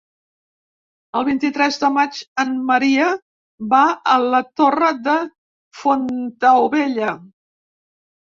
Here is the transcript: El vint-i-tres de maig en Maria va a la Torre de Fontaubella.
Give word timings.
El 1.17 1.25
vint-i-tres 1.25 1.75
de 1.81 1.89
maig 1.97 2.21
en 2.43 2.55
Maria 2.69 3.09
va 3.75 3.83
a 4.13 4.17
la 4.35 4.41
Torre 4.61 4.89
de 5.09 5.15
Fontaubella. 5.83 7.11